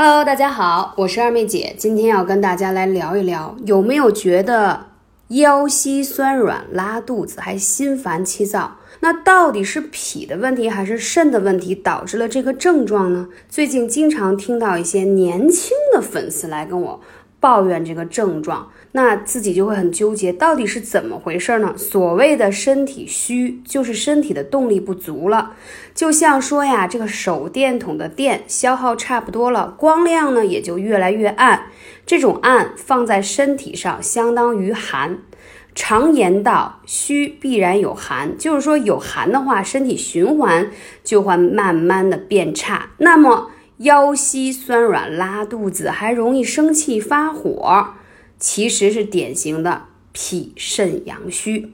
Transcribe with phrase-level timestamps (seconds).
[0.00, 4.86] Hello，大家好，我是二妹姐，今天要跟大家来聊一聊，有没有觉得
[5.30, 8.76] 腰膝酸软、拉肚子，还心烦气躁？
[9.00, 13.26] 那到底是脾的问题还是肾的问题导致了这个症状呢？
[13.48, 17.00] 最近经常听到一些年轻的粉丝来跟我。
[17.40, 21.72] 抱怨这个症状，那自己就会很纠结，到底是怎么回事呢？
[21.76, 25.52] 所谓的身体虚，就是身体的动力不足了。
[25.94, 31.66] 就像说呀，这个手电筒的电消耗差不多了，光亮呢也就越来越暗。
[32.04, 35.18] 这种暗放在身体上，相当于寒。
[35.74, 40.68] 常言道，虚必然有寒，就是说有寒的话，身体循环
[41.04, 42.90] 就会慢慢的变差。
[42.98, 43.50] 那么。
[43.78, 47.94] 腰膝酸软、拉肚子，还容易生气发火，
[48.38, 51.72] 其实是典型的脾肾阳虚。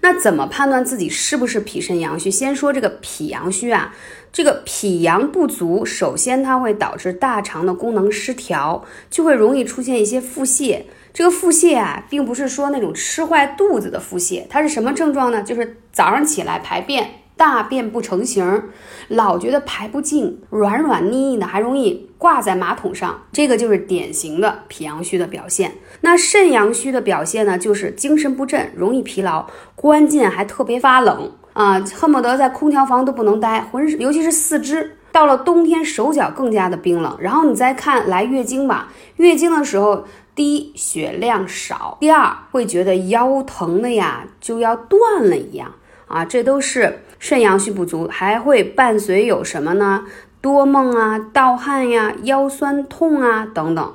[0.00, 2.30] 那怎么判断自己是不是脾肾阳虚？
[2.30, 3.94] 先说这个脾阳虚啊，
[4.32, 10.84] 这个脾阳不足，首先它会导致大肠的功能失调，就会容易出现一些腹泻。
[11.12, 15.42] 这个腹泻啊，并不是说那种吃坏肚子的腹泻，它是什么症状呢？
[15.42, 17.10] 就是早上起来排便。
[17.38, 18.64] 大便不成形，
[19.06, 25.74] 老觉得排不净，软软腻腻的，还容易挂在马桶上，这个就是典型的脾阳虚的表现。
[26.00, 37.16] 那肾阳虚的表现呢，就是精神不振，容易疲劳，关键还特别发冷啊，恨不得在空调房都不能待，浑身尤其是四肢，到了冬天手脚更加的冰冷。
[37.20, 45.72] 然后你再看来月经吧，月经的时候，第一血量少，第二会觉得腰疼的呀就要断了一样。
[46.08, 50.04] 啊，这都是肾阳虚不足，还会伴随有什么呢？
[50.40, 53.94] 多梦啊、盗汗呀、腰酸痛啊等等，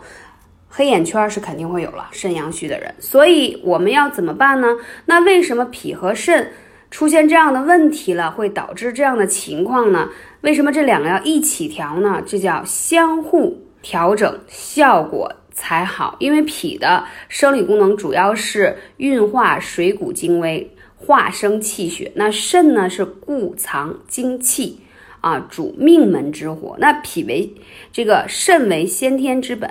[0.70, 2.10] 黑眼圈是肯定会有了。
[2.12, 4.68] 肾阳虚的人，所以我们要怎么办呢？
[5.06, 6.52] 那为什么脾和肾
[6.92, 10.10] 出现这样的问题了，会导致这样的情况呢？
[10.42, 12.22] 为什么这两个要一起调呢？
[12.26, 16.18] 这叫相互调整，效果才好。
[16.20, 20.70] 因为脾的生理功能主要是运化水谷精微。
[21.06, 24.80] 化生气血，那肾呢是固藏精气
[25.22, 26.76] 啊，主命门之火。
[26.80, 27.54] 那脾为
[27.92, 29.70] 这个肾为先天之本，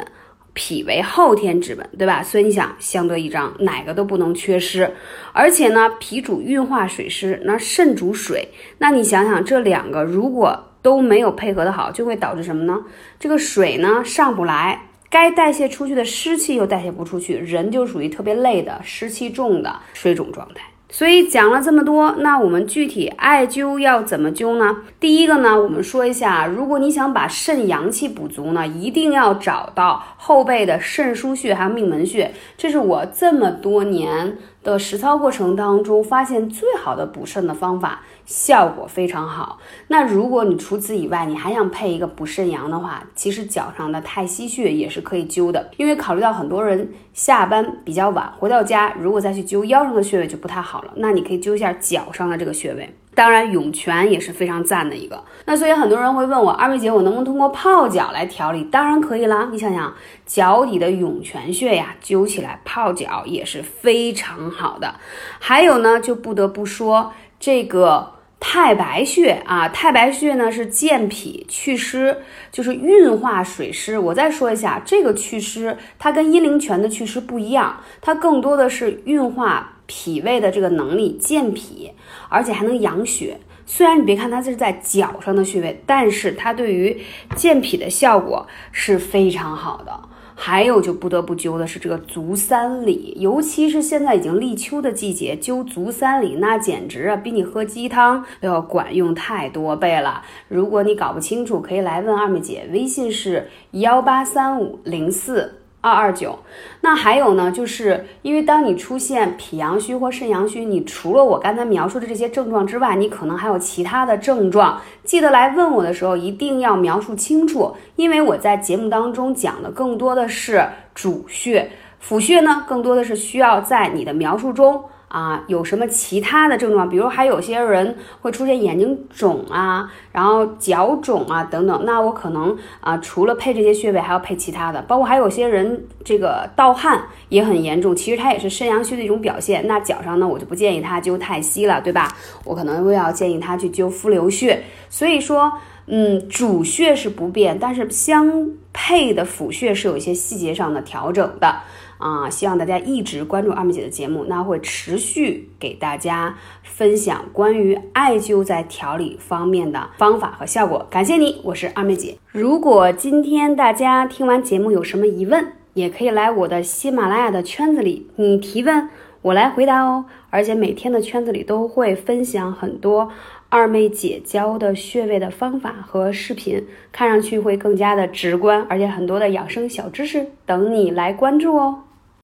[0.53, 2.23] 脾为后天之本，对吧？
[2.23, 4.93] 所以你想相得益彰，哪个都不能缺失。
[5.33, 8.49] 而且呢，脾主运化水湿，那肾主水。
[8.79, 12.85] 那你想想，这两个如果都没有配合的好，就会导致什么呢？
[13.19, 20.65] 这个水呢上不来，该代谢出去的湿气又代谢不出去，人就属于特别累的湿气重的水肿状态。
[20.95, 24.77] 所以讲了这么多，那我们具体艾灸要怎么灸呢？
[25.01, 38.03] 第一个呢，我们说一下，如果你想把肾阳气补足呢，一定要找到后背的肾腧穴还有命门穴，这是我这么多年的实操过程当中发现最好的补肾的方法。
[38.25, 39.59] 效果非常好。
[39.89, 45.71] 那如果你除此以外，你还想配一个补肾阳的话，其实脚上的太溪穴也是可以灸的。
[45.77, 50.93] 因为考虑到很多人下班比较晚，回到家如果再去灸腰上的穴位就不太好了。
[50.97, 52.95] 那你可以灸一下脚上的这个穴位。
[53.15, 55.23] 当然，涌泉也是非常赞的一个。
[55.45, 58.65] 那所以很多人会问我，二妹姐，我能不能通过泡脚来调理？
[58.65, 59.49] 当然可以啦。
[59.53, 59.93] 你想想，
[60.25, 64.95] 脚底的涌泉穴呀，灸起来泡脚也是非常好的。
[65.39, 67.13] 还有呢，就不得不说。
[67.39, 72.17] 这个太白穴啊，太白穴呢是健脾祛湿，
[72.51, 73.99] 就是运化水湿。
[73.99, 81.91] 我再说一下，这个祛湿它跟阴陵泉的祛湿不一样，它更多的是运化脾胃的这个能力，健脾，
[82.31, 83.37] 而且还能养血。
[83.67, 86.99] 虽然你别看它是在脚上的穴位，但是它对于
[87.37, 89.93] 健脾的效果是非常好的。
[90.35, 100.23] 还有就不得不灸的是这个足三里，尤其是现在已经立秋的季节，灸足三里那简直啊，比你喝鸡汤都要管用太多倍了。
[100.49, 105.62] 如果你搞不清楚，可以来问二妹姐，微信是幺八三五零四。
[105.83, 106.39] 二二九，
[106.81, 114.81] 那还有呢，就是因为当你出现脾阳虚或肾阳虚，你除了我刚才描述的这些症状之外，你可能还有其他的症状。
[115.03, 120.65] 记得来问我的时候，一定要描述清楚，因为我在节目当中讲的更多的是
[120.95, 121.69] 主穴，
[121.99, 124.85] 辅穴呢，更多的是需要在你的描述中。
[125.13, 126.89] 啊，有什么其他的症状？
[126.89, 131.85] 比如还有些人会出现眼睛肿啊，然后脚肿啊等等。
[131.85, 139.67] 那我可能啊，除了配这些穴位，还要配其他的，包括还有些人这个盗汗也很严重，其实它也是肾阳虚的一种表现。
[139.67, 142.09] 那脚上呢，我就不建议他灸太溪了，对吧？
[142.47, 144.63] 我可能会要建议他去灸肤流穴。
[144.89, 145.53] 所以说，
[145.89, 151.57] 嗯，主穴是不变，但是相配的辅穴是有一些细节上的调整的。
[152.03, 160.85] 啊，希望大家一直关注二妹姐的节目，那会持续给大家分享关于艾灸在调理方面的方法和效果。
[160.91, 162.19] 感谢你，我是二妹姐。
[162.33, 168.89] 如果今天大家听完节目有什么疑问，也可以来我的喜马拉雅的圈子里，你提问，
[169.23, 170.05] 我来回答哦。
[170.31, 173.09] 而且每天的圈子里都会分享很多
[173.49, 181.79] 二妹姐教的穴位的方法和视频，看上去会更加的直观，而且很多的养生小知识等你来关注哦。